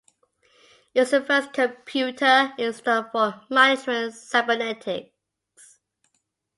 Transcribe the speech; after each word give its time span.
It 0.95 1.01
was 1.01 1.11
the 1.11 1.21
first 1.21 1.53
computer 1.53 2.53
installed 2.57 3.11
for 3.11 3.39
management 3.51 4.15
cybernetics. 4.15 5.77